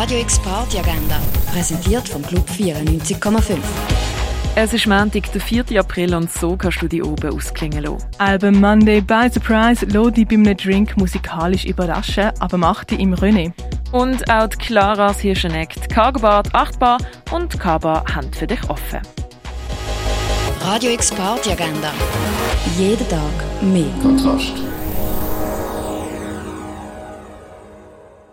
Radio 0.00 0.18
X 0.20 0.38
Party 0.38 0.78
Agenda, 0.78 1.20
präsentiert 1.52 2.08
vom 2.08 2.22
Club 2.22 2.48
94,5. 2.48 3.58
Es 4.54 4.72
ist 4.72 4.86
Montag, 4.86 5.30
der 5.30 5.42
4. 5.42 5.78
April 5.78 6.14
und 6.14 6.32
so 6.32 6.56
kannst 6.56 6.80
du 6.80 6.88
die 6.88 7.02
oben 7.02 7.30
ausklingen 7.30 7.82
lassen. 7.82 8.06
Album 8.16 8.62
Monday 8.62 9.02
by 9.02 9.28
Surprise 9.30 9.84
lässt 9.84 10.16
dich 10.16 10.26
bei 10.26 10.36
einem 10.36 10.56
Drink 10.56 10.96
musikalisch 10.96 11.66
überraschen, 11.66 12.30
aber 12.38 12.56
macht 12.56 12.92
dich 12.92 13.00
im 13.00 13.14
René. 13.14 13.52
Und 13.92 14.26
auch 14.30 14.46
die 14.46 14.56
Claras 14.56 15.20
Hirscheneckt, 15.20 15.94
8 15.94 16.78
Bar 16.78 16.98
und 17.30 17.60
Kaba 17.60 18.02
haben 18.14 18.32
für 18.32 18.46
dich 18.46 18.70
offen. 18.70 19.00
Radio 20.62 20.92
X 20.92 21.10
Party 21.10 21.52
Agenda. 21.52 21.92
Jeden 22.78 23.06
Tag 23.06 23.20
mehr. 23.60 23.84
Kontrast. 24.00 24.54